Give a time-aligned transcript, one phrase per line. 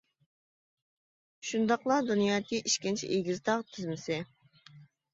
[1.51, 4.23] شۇنداقلا دۇنيادىكى ئىككىنچى ئېگىز تاغ تىزمىسى.